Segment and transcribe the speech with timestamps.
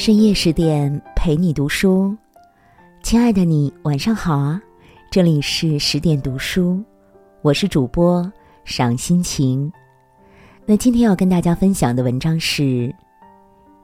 [0.00, 2.16] 深夜十点陪你读书，
[3.02, 4.58] 亲爱的你晚上好啊！
[5.10, 6.82] 这里是十点读书，
[7.42, 8.32] 我是主播
[8.64, 9.70] 赏心情。
[10.64, 12.90] 那今天要跟大家分享的文章是：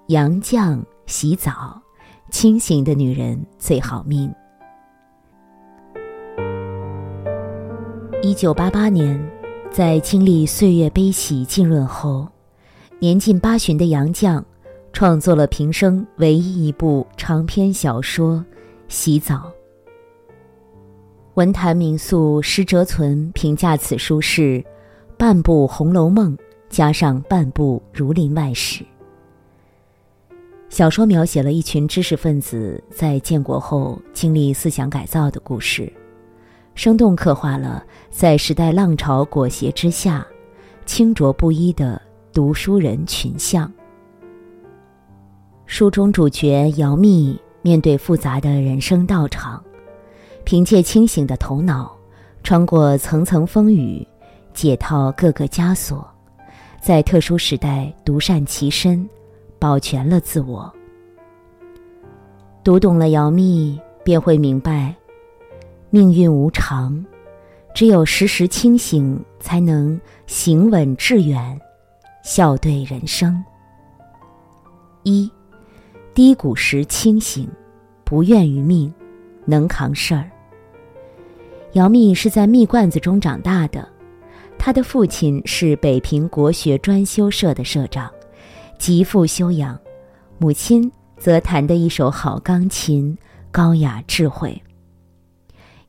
[0.07, 1.79] 杨绛洗澡，
[2.31, 4.35] 清醒的女人最好命。
[8.23, 9.23] 一九八八年，
[9.71, 12.27] 在经历岁月悲喜浸润后，
[13.01, 14.43] 年近八旬的杨绛。
[14.97, 18.37] 创作了平生唯一一部长篇小说
[18.89, 19.35] 《洗澡》。
[21.35, 24.65] 文坛名宿施哲存评价此书是
[25.19, 26.35] 半部《红楼梦》
[26.71, 28.85] 加上半部《儒林外史》。
[30.71, 35.93] 小说描写了一群知识分子在建国后经历思想改造的故事，
[36.75, 40.27] 生动刻画了在时代浪潮裹挟之下，
[40.87, 42.01] 清浊不一的
[42.33, 43.71] 读书人群像。
[45.67, 49.63] 书中主角姚密面对复杂的人生道场，
[50.45, 51.95] 凭借清醒的头脑，
[52.45, 54.07] 穿过层层风雨，
[54.55, 56.09] 解套各个枷锁，
[56.81, 59.07] 在特殊时代独善其身，
[59.59, 60.73] 保全了自我。
[62.63, 64.95] 读懂了姚密，便会明白，
[65.91, 67.05] 命运无常，
[67.75, 71.61] 只有时时清醒，才能行稳致远，
[72.23, 73.45] 笑对人生。
[75.03, 75.29] 一。
[76.17, 77.47] 低谷时清醒，
[78.03, 78.91] 不怨于命，
[79.45, 80.31] 能扛事儿。
[81.75, 83.87] 姚密是在蜜罐子中长大的，
[84.57, 88.11] 他的父亲是北平国学专修社的社长，
[88.79, 89.77] 极富修养；
[90.39, 93.15] 母亲则弹得一手好钢琴，
[93.51, 94.63] 高雅智慧。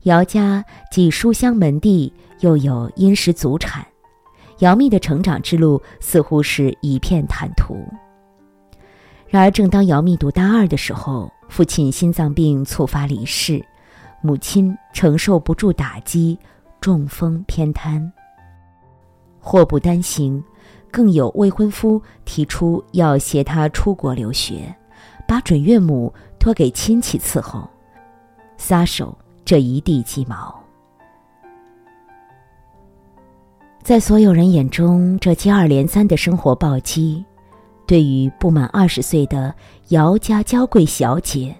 [0.02, 3.82] 姚家既书香门第，又有殷实祖产，
[4.58, 7.82] 姚密的成长之路似乎是一片坦途。
[9.30, 13.62] 然而，正当姚密读大二的时候，父亲心脏病猝发离世，
[14.22, 16.38] 母亲承受不住打击，
[16.80, 18.10] 中风偏瘫。
[19.38, 20.42] 祸不单行，
[20.90, 24.74] 更有未婚夫提出要携她出国留学，
[25.26, 27.68] 把准岳母托给亲戚伺候，
[28.56, 30.58] 撒手这一地鸡毛。
[33.82, 37.22] 在所有人眼中，这接二连三的生活暴击。
[37.88, 39.52] 对于不满二十岁的
[39.88, 41.56] 姚家娇贵小姐，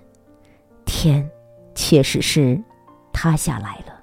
[0.84, 1.27] 天，
[1.75, 2.62] 确实是
[3.15, 3.94] 塌下来了。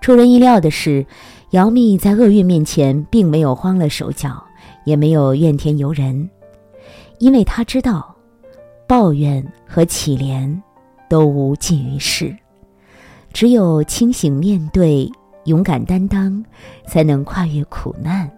[0.00, 1.04] 出人意料的是，
[1.50, 4.40] 姚密在厄运面前并没有慌了手脚，
[4.84, 6.30] 也没有怨天尤人，
[7.18, 8.14] 因为他知道，
[8.86, 10.56] 抱怨和乞怜
[11.08, 12.32] 都无济于事，
[13.32, 15.10] 只有清醒面对、
[15.46, 16.44] 勇敢担当，
[16.86, 18.30] 才能跨越苦难。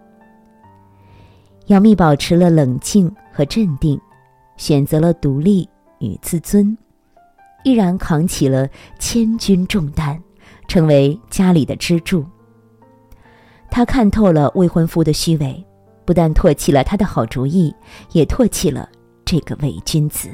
[1.66, 3.98] 杨幂保持了冷静和镇定，
[4.56, 6.76] 选择了独立与自尊，
[7.62, 10.20] 毅然扛起了千钧重担，
[10.69, 12.24] 成为家里的支柱。
[13.70, 15.64] 他看透了未婚夫的虚伪，
[16.04, 17.74] 不但唾弃了他的好主意，
[18.12, 18.88] 也唾弃了
[19.24, 20.28] 这个伪君子。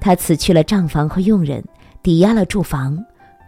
[0.00, 1.64] 他辞去了账房和佣人，
[2.00, 2.96] 抵押了住房，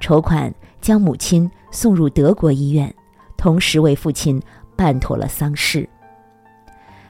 [0.01, 2.93] 筹款将母亲送入德国医院，
[3.37, 4.43] 同时为父亲
[4.75, 5.89] 办妥了丧事。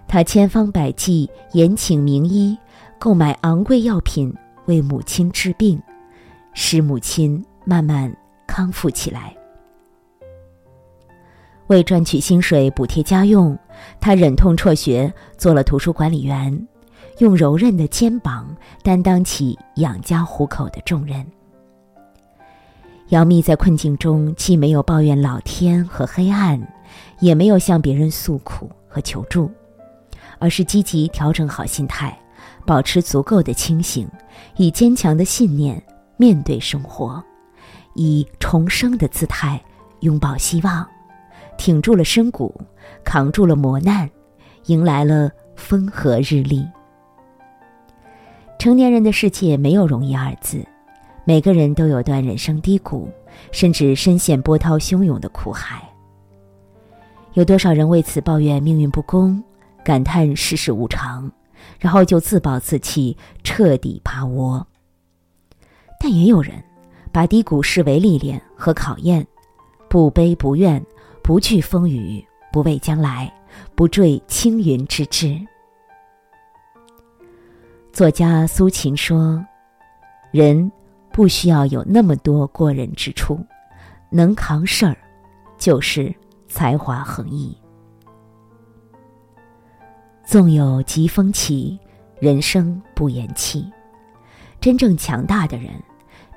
[0.08, 2.56] 他千方百计延请名医，
[2.98, 5.78] 购买昂贵药品为母亲治病，
[6.54, 8.10] 使母亲慢慢
[8.46, 9.36] 康复起来。
[11.66, 13.56] 为赚取薪水补贴家用，
[14.00, 16.66] 他忍痛辍学做了图书管理员，
[17.19, 21.22] 用柔韧的肩膀担当起养家糊口的重任。
[23.08, 26.58] 杨幂在困境中既没有抱怨老天和黑暗，
[27.20, 29.50] 也没有向别人诉苦和求助。
[30.38, 32.19] 而是积极调整好心态，
[32.66, 34.09] 保持足够的清醒，
[34.56, 35.82] 以坚强的信念
[36.16, 37.22] 面对生活，
[37.94, 39.60] 以重生的姿态
[40.00, 40.87] 拥抱希望，
[41.56, 42.54] 挺住了深谷，
[43.05, 44.08] 扛住了磨难，
[44.67, 46.67] 迎来了风和日丽。
[48.58, 50.64] 成年人的世界没有容易二字，
[51.25, 53.08] 每个人都有段人生低谷，
[53.52, 55.88] 甚至深陷波涛汹涌的苦海。
[57.35, 59.40] 有多少人为此抱怨命运不公？
[59.88, 61.32] 感叹世事无常，
[61.81, 64.67] 然后就自暴自弃，彻底趴窝。
[65.99, 66.62] 但也有人
[67.11, 69.26] 把低谷视为历练和考验，
[69.88, 70.85] 不悲不怨，
[71.23, 73.32] 不惧风雨，不畏将来，
[73.75, 75.40] 不坠青云之志。
[77.90, 79.43] 作家苏秦说
[80.31, 80.70] ：“人
[81.11, 83.43] 不需要有那么多过人之处，
[84.11, 84.99] 能扛事儿，
[85.56, 86.14] 就是
[86.46, 87.56] 才华横溢。”
[90.28, 91.78] 纵有疾风起，
[92.20, 93.66] 人生不言弃。
[94.60, 95.72] 真正强大的人，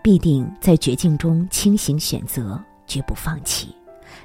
[0.02, 2.58] 必定在绝境中清醒选择，
[2.88, 3.68] 绝不放弃；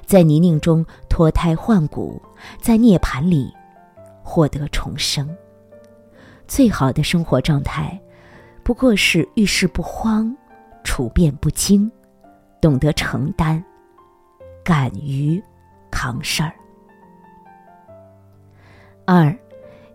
[0.05, 2.21] 在泥泞中脱胎换骨，
[2.61, 3.53] 在涅盘里
[4.23, 5.29] 获得重生。
[6.47, 7.99] 最好的生活状态，
[8.63, 10.33] 不过是遇事不慌，
[10.85, 11.91] 处变不惊，
[12.61, 13.61] 懂得承担，
[14.63, 15.43] 敢于
[15.91, 16.53] 扛事儿。
[19.05, 19.37] 二。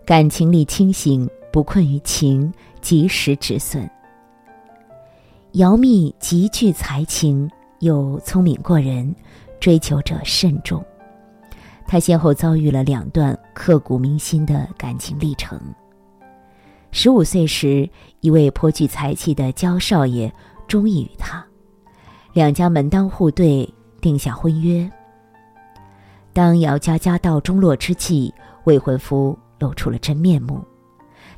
[0.05, 2.51] 感情里清醒，不困于情，
[2.81, 3.89] 及时止损。
[5.53, 9.15] 姚蜜极具才情，又聪明过人，
[9.61, 10.83] 追求者慎重。
[11.87, 15.57] 他先后遭遇了两段刻骨铭心的感情历程。
[16.91, 17.89] 十五岁时，
[18.19, 20.31] 一位颇具才气的焦少爷
[20.67, 21.45] 中意于他，
[22.33, 24.89] 两家门当户对，定下婚约。
[26.33, 28.33] 当姚家家道中落之际，
[28.65, 29.37] 未婚夫。
[29.63, 30.61] 露出了真面目，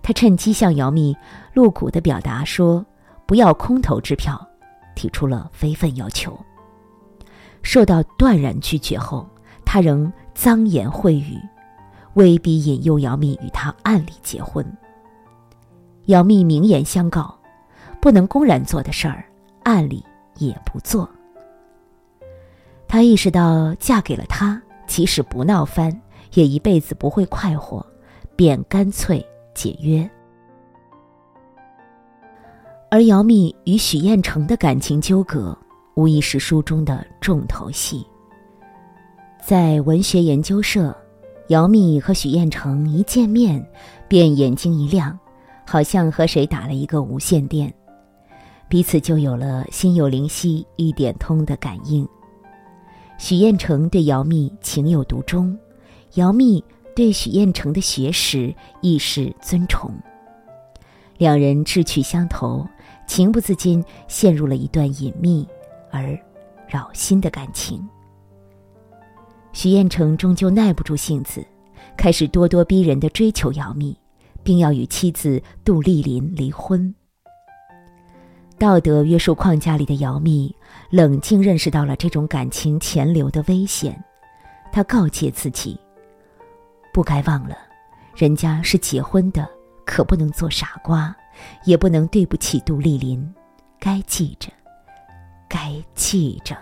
[0.01, 1.15] 他趁机向姚蜜
[1.53, 2.83] 露骨的表达说
[3.27, 4.35] ：“不要空头支票。”
[4.95, 6.39] 提出了非分要求。
[7.61, 9.27] 受到断然拒绝后，
[9.65, 11.37] 他仍脏言秽语，
[12.13, 14.65] 威逼引诱姚蜜与他暗里结婚。
[16.05, 17.37] 姚蜜明言相告：
[17.99, 19.25] 不能公然做的事儿，
[19.63, 20.01] 暗里
[20.37, 21.09] 也不做。
[22.87, 25.91] 他意识到，嫁给了他，即使不闹翻，
[26.35, 27.85] 也一辈子不会快活。
[28.35, 30.09] 便干脆解约，
[32.91, 35.57] 而姚蜜与许彦成的感情纠葛，
[35.95, 38.05] 无疑是书中的重头戏。
[39.41, 40.93] 在文学研究社，
[41.47, 43.65] 姚蜜和许彦成一见面，
[44.09, 45.17] 便眼睛一亮，
[45.65, 47.73] 好像和谁打了一个无线电，
[48.67, 52.05] 彼此就有了心有灵犀一点通的感应。
[53.17, 55.57] 许彦成对姚蜜情有独钟，
[56.15, 56.61] 姚蜜。
[56.95, 59.91] 对许彦成的学识亦是尊崇，
[61.17, 62.65] 两人志趣相投，
[63.05, 65.45] 情不自禁陷入了一段隐秘
[65.91, 66.17] 而
[66.69, 67.85] 扰心的感情。
[69.51, 71.45] 许彦成终究耐不住性子，
[71.97, 73.97] 开始咄咄逼人的追求姚蜜，
[74.41, 76.95] 并要与妻子杜丽琳离婚。
[78.57, 80.55] 道德约束框架里的姚蜜
[80.91, 84.01] 冷静认识到了这种感情潜流的危险，
[84.71, 85.77] 他告诫自己。
[86.95, 87.57] 不该忘了，
[88.15, 89.45] 人家是结婚的，
[89.85, 91.13] 可不能做傻瓜，
[91.65, 93.35] 也不能对不起杜丽琳，
[93.77, 94.47] 该记着，
[95.49, 96.55] 该记着。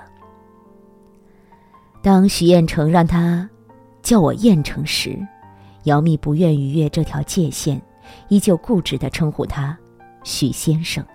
[2.02, 3.48] 当许彦成让他
[4.02, 5.20] 叫我彦成时，
[5.84, 7.80] 姚蜜不愿逾越这条界限，
[8.28, 9.78] 依旧固执的称呼他
[10.24, 11.06] 许先生。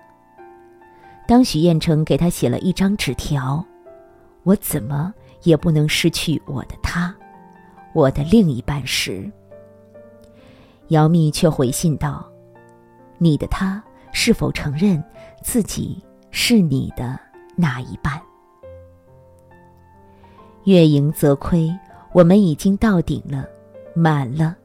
[1.27, 3.61] 当许彦成给他写了一张纸条，
[4.43, 5.13] 我怎么
[5.43, 7.13] 也不能失去我的他。
[7.93, 9.29] 我的另一半时，
[10.89, 12.29] 姚蜜却回信道
[13.17, 15.03] ：“你的他是否承认
[15.41, 17.19] 自己是你的
[17.55, 18.21] 那一半？”
[20.65, 21.73] 月盈则亏，
[22.13, 23.45] 我们已经到顶了，
[23.95, 24.55] 满了，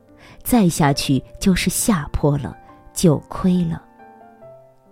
[0.42, 2.56] 再下去就是下坡了，
[2.92, 3.82] 就亏了。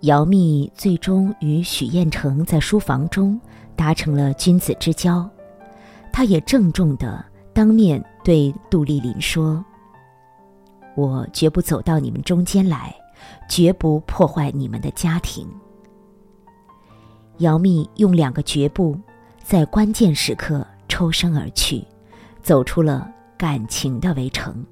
[0.01, 3.39] 姚蜜最终与许彦成在书房中
[3.75, 5.29] 达成了君子之交，
[6.11, 8.03] 他也郑重的当面。
[8.25, 9.61] 对杜丽琳说
[10.95, 12.95] ：“我绝不走到你们中间来，
[13.49, 15.45] 绝不破坏你们的家庭。”
[17.39, 18.97] 姚蜜用两个绝不，
[19.43, 21.85] 在关键时刻抽身而去，
[22.41, 24.65] 走出了感情的围城，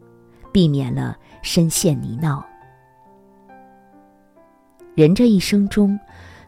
[0.54, 2.42] 避免了深陷泥淖。
[4.96, 6.00] 人这一生中，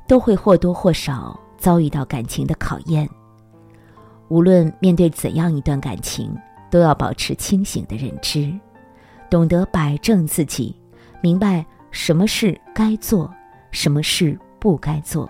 [0.07, 3.09] 都会或多或少遭遇到感情的考验。
[4.33, 6.35] 无论面对怎样一段感情，
[6.71, 8.51] 都要保持清醒的认知，
[9.29, 10.75] 懂得摆正自己，
[11.21, 13.31] 明白什么事该做，
[13.69, 15.29] 什么事不该做。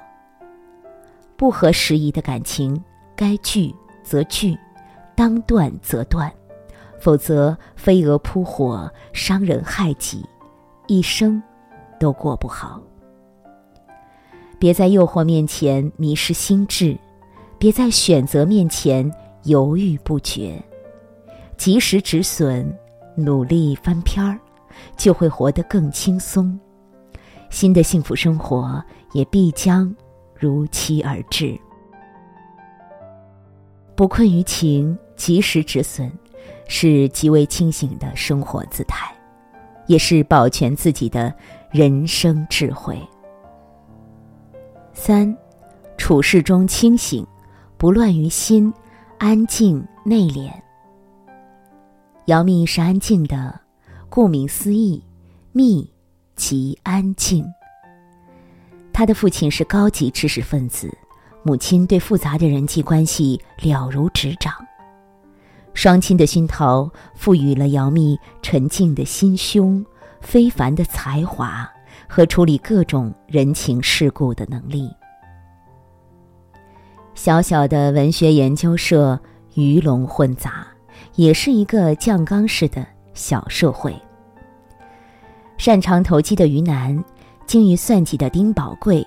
[1.35, 2.81] 不合时宜的感情，
[3.13, 4.57] 该拒则拒，
[5.15, 6.31] 当断则断，
[6.97, 10.25] 否则飞蛾扑火，伤人害己，
[10.87, 11.43] 一生
[11.99, 12.81] 都过不好。
[14.57, 16.97] 别在诱惑面前迷失心智，
[17.63, 19.09] 别在选择面前
[19.43, 20.61] 犹豫不决。
[21.55, 22.77] 及时止损，
[23.15, 24.37] 努力翻篇儿，
[24.97, 26.59] 就会活得更轻松，
[27.49, 29.95] 新的幸福生活也必将
[30.37, 31.57] 如期而至。
[33.95, 36.11] 不困于情，及时止损，
[36.67, 39.09] 是极为清醒的生活姿态，
[39.87, 41.33] 也是保全自己的
[41.71, 42.99] 人生智慧。
[44.91, 45.33] 三，
[45.95, 47.25] 处事中清醒，
[47.83, 48.73] 不乱于心，
[49.17, 50.49] 安静内敛。
[52.27, 53.59] 姚蜜是安静的，
[54.07, 55.03] 顾名思义，
[55.51, 55.91] 密
[56.33, 57.45] 即安静。
[58.93, 60.89] 他的父亲是高级知识分子，
[61.43, 64.53] 母亲对复杂的人际关系了如指掌。
[65.73, 69.85] 双亲的熏陶赋予了姚蜜沉静的心胸、
[70.21, 71.69] 非凡的才华
[72.07, 74.89] 和处理各种人情世故的能力。
[77.15, 79.19] 小小的文学研究社
[79.53, 80.65] 鱼龙混杂，
[81.15, 83.95] 也是一个酱缸式的小社会。
[85.57, 87.03] 擅长投机的于南。
[87.45, 89.05] 精于算计的丁宝贵，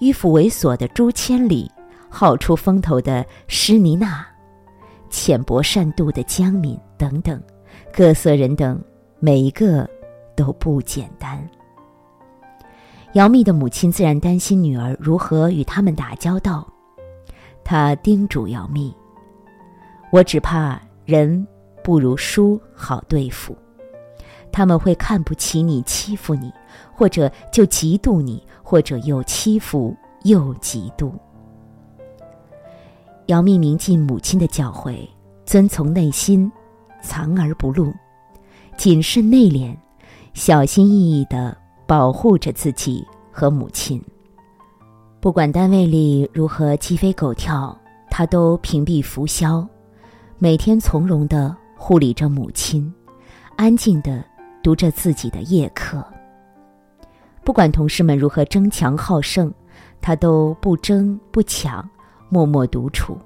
[0.00, 1.68] 迂腐猥琐的朱千里，
[2.10, 4.24] 好出风头的施妮娜，
[5.08, 7.42] 浅薄善妒的江敏等等，
[7.90, 8.78] 各色人等，
[9.20, 9.88] 每一个
[10.36, 11.42] 都不简单。
[13.14, 16.68] 姚蜜的母亲自然担心女儿如何与他们打交道，
[17.70, 18.96] 他叮嘱姚蜜
[20.10, 21.46] ：“我只怕人
[21.84, 23.54] 不如书好对付，
[24.50, 26.50] 他们会看不起你，欺负你。”
[26.96, 29.94] 或者就嫉妒你，或者又欺负
[30.24, 31.12] 又嫉妒。
[33.26, 35.06] 姚密铭记母亲的教诲，
[35.44, 36.50] 遵从内心，
[37.02, 37.92] 藏而不露，
[38.78, 39.76] 谨慎内敛，
[40.32, 41.54] 小心翼翼的
[41.86, 44.02] 保护着自己和母亲。
[45.20, 47.76] 不管单位里如何鸡飞狗跳，
[48.08, 49.66] 他都屏蔽浮嚣，
[50.38, 52.92] 每天从容的护理着母亲，
[53.56, 54.24] 安静的
[54.62, 56.04] 读着自己的夜课。
[57.42, 59.52] 不管同事们如何争强好胜，
[60.00, 61.86] 他都不争不抢，
[62.28, 63.18] 默默独处，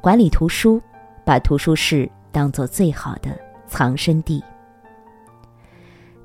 [0.00, 0.82] 管理图书，
[1.24, 4.42] 把图书室当做最好的藏身地。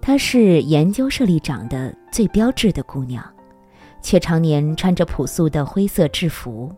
[0.02, 3.24] 她是研究社里长得最标致的姑娘，
[4.06, 6.72] 却常年穿着朴素的灰色制服，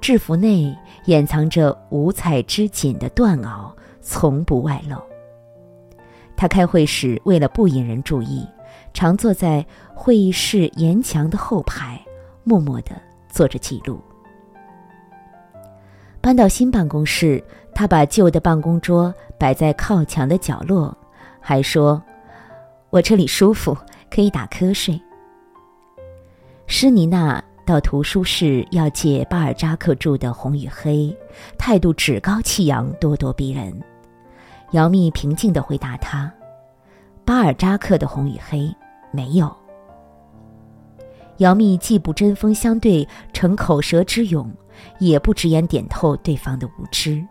[0.00, 0.72] 制服内
[1.06, 4.96] 掩藏着五彩织锦的缎袄，从不外露。
[6.36, 8.46] 他开会时，为了不引人注意。
[8.94, 12.00] 常坐在会议室沿墙的后排，
[12.44, 12.92] 默默的
[13.28, 14.00] 做着记录。
[16.20, 17.42] 搬到新办公室，
[17.74, 20.96] 他把旧的办公桌摆在靠墙的角落，
[21.40, 22.00] 还说
[22.90, 23.76] ：“我这里舒服，
[24.08, 25.00] 可以打瞌睡。”
[26.74, 31.00] 施妮娜到图书室要借巴尔扎克著的《红与黑》，
[31.58, 33.78] 态度趾高气扬，咄咄逼人。
[34.70, 36.32] 姚蜜平静的回答他
[37.26, 38.60] ：“巴尔扎克的《红与黑》。”
[39.12, 39.54] 没有。
[41.36, 44.50] 姚蜜既不针锋相对逞口舌之勇，
[44.98, 47.22] 也不直言点透对方的无知，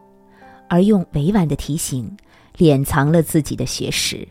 [0.69, 2.15] 而用委婉的提醒
[2.55, 4.25] 敛藏了自己的学识，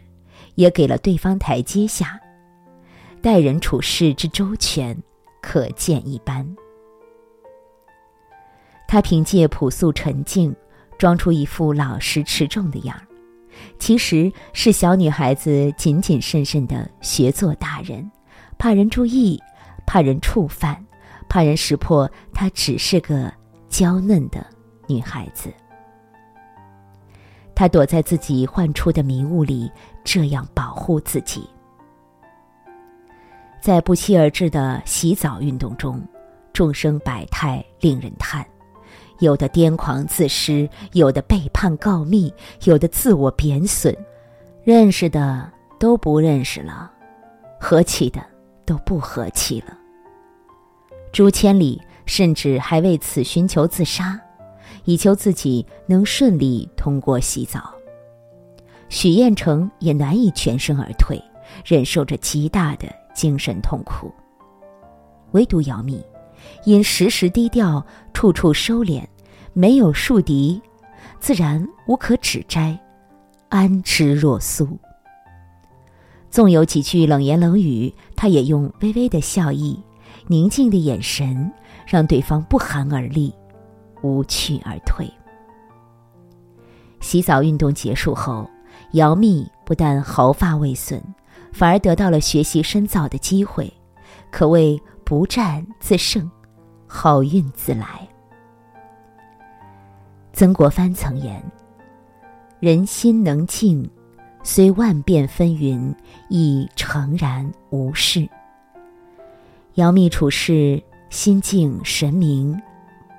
[0.54, 2.18] 也给了对方台阶下。
[3.22, 4.96] 待人处事之周全，
[5.42, 6.46] 可见一斑。
[8.88, 10.54] 他凭借朴素沉静，
[10.96, 13.06] 装出一副老实持重的样儿。
[13.78, 18.10] 其实是小女孩子谨谨慎慎的学做大人，
[18.56, 19.38] 怕人注意，
[19.86, 20.82] 怕人触犯，
[21.28, 23.30] 怕人识破她只是个
[23.68, 24.44] 娇嫩的
[24.86, 25.52] 女孩子。
[27.54, 29.70] 她躲在自己幻出的迷雾里，
[30.02, 31.46] 这样保护自己。
[33.60, 36.02] 在不期而至的洗澡运动中，
[36.52, 38.44] 众生百态，令人叹。
[39.18, 42.32] 有的癫狂自失，有的背叛告密，
[42.64, 43.94] 有的自我贬损，
[44.64, 45.46] 认识的
[45.78, 46.90] 都不认识了，
[47.60, 48.24] 和气的
[48.64, 49.76] 都不和气了。
[51.12, 54.18] 朱千里甚至还为此寻求自杀，
[54.84, 57.74] 以求自己能顺利通过洗澡。
[58.88, 61.22] 许彦成也难以全身而退，
[61.62, 64.12] 忍受着极大的精神痛苦。
[65.32, 66.04] 唯独姚蜜。
[66.64, 69.04] 因时时低调，处处收敛，
[69.52, 70.58] 没有树敌，
[71.18, 72.78] 自然无可指摘，
[73.50, 74.78] 安之若素。
[76.30, 79.78] 纵有几句冷言冷语，他也用微微的笑意、
[80.28, 81.52] 宁静的眼神，
[81.86, 83.30] 让对方不寒而栗，
[84.00, 85.06] 无趣而退。
[87.00, 88.48] 洗澡运动结束后，
[88.92, 91.02] 姚蜜不但毫发未损，
[91.52, 93.72] 反而得到了学习深造的机会，
[94.30, 96.30] 可谓不战自胜。
[96.92, 97.86] 好运自来。
[100.32, 101.40] 曾国藩曾言
[102.58, 103.88] ：“人心能静，
[104.42, 105.94] 虽万变纷纭，
[106.28, 108.28] 亦诚然无事。”
[109.74, 112.60] 姚蜜处事心静神明，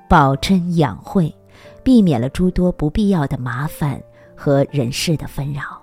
[0.09, 1.33] 保真养晦，
[1.81, 4.03] 避免了诸多不必要的麻烦
[4.35, 5.80] 和人事的纷扰。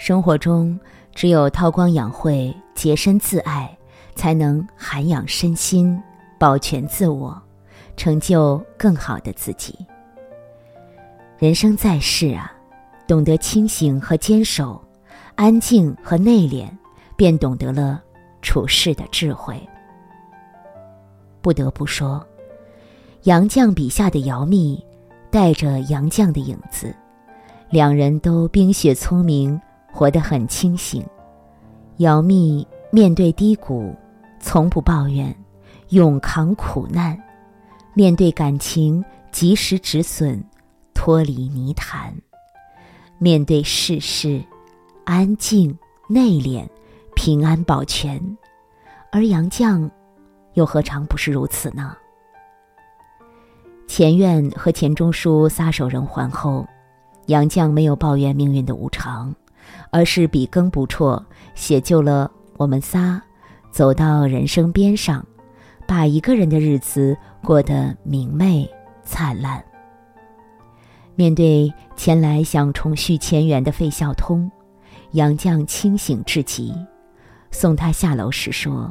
[0.00, 0.80] 生活中，
[1.14, 3.70] 只有韬光养晦、洁身自爱，
[4.14, 6.02] 才能涵养身心。
[6.38, 7.38] 保全自我，
[7.98, 9.78] 成就更好的自己。
[11.36, 12.50] 人生在世啊，
[13.06, 14.82] 懂得清醒和坚守，
[15.34, 16.66] 安静和内敛，
[17.14, 18.00] 便懂得了
[18.40, 19.54] 处世的智慧。
[21.42, 22.26] 不得不说，
[23.24, 24.82] 杨绛笔下的姚蜜，
[25.30, 26.96] 带着杨绛的影子，
[27.68, 29.60] 两人都冰雪聪明，
[29.92, 31.04] 活得很清醒。
[31.98, 33.94] 姚蜜面对低谷，
[34.40, 35.34] 从不抱怨，
[35.90, 37.16] 勇扛苦难；
[37.94, 40.42] 面对感情，及时止损，
[40.94, 42.14] 脱离泥潭。
[43.18, 44.42] 面对世事，
[45.04, 45.76] 安静
[46.08, 46.66] 内敛，
[47.14, 48.18] 平安保全，
[49.12, 49.90] 而杨绛，
[50.54, 51.94] 又何尝不是如此呢？
[53.86, 56.66] 钱院和钱钟书撒手人寰后，
[57.26, 59.34] 杨绛没有抱怨命运的无常，
[59.90, 61.22] 而是笔耕不辍，
[61.54, 63.20] 写就了我们仨，
[63.70, 65.24] 走到人生边上，
[65.86, 68.68] 把一个人的日子过得明媚
[69.04, 69.62] 灿烂。
[71.14, 74.50] 面对前来想重续前缘的费孝通，
[75.12, 76.74] 杨绛清醒至极，
[77.50, 78.90] 送他下楼时说：“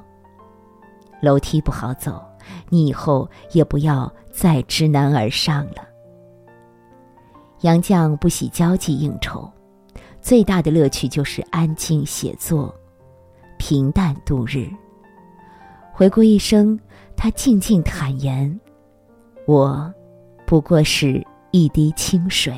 [1.22, 2.22] 楼梯不好走，
[2.70, 5.88] 你以后也不要再知难而上了。”
[7.62, 9.52] 杨绛不喜交际应酬，
[10.22, 12.74] 最大的乐趣就是安静写作，
[13.58, 14.70] 平淡度日。
[15.92, 16.80] 回顾一生，
[17.16, 18.60] 他静静坦言
[19.48, 19.94] ：“我，
[20.46, 22.54] 不过是。”一滴清水。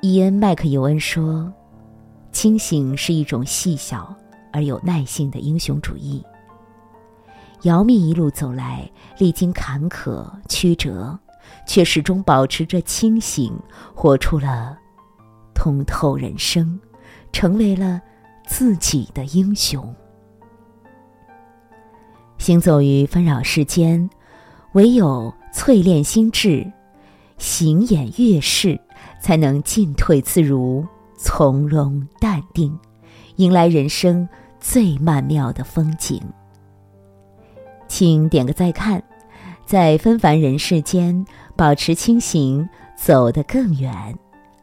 [0.00, 1.52] 伊恩·麦克尤恩说
[2.30, 4.14] ：“清醒是一种细小
[4.52, 6.24] 而有耐性的英雄主义。”
[7.62, 8.88] 姚蜜一路走来，
[9.18, 11.18] 历经坎坷曲折，
[11.66, 13.52] 却始终保持着清醒，
[13.92, 14.78] 活出了
[15.60, 16.80] 通透人生，
[17.32, 18.00] 成为了
[18.46, 19.94] 自己的英雄。
[22.38, 24.08] 行走于纷扰世间，
[24.72, 25.30] 唯有。
[25.52, 26.72] 淬炼心智，
[27.36, 28.80] 行演悦事，
[29.20, 30.86] 才能进退自如、
[31.18, 32.78] 从容淡定，
[33.34, 34.28] 迎来人生
[34.60, 36.22] 最曼妙的风景。
[37.88, 39.02] 请点个再看，
[39.66, 44.16] 在纷繁人世间保持清醒，走得更远，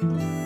[0.00, 0.39] Thank you.